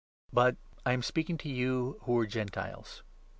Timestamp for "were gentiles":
2.13-3.03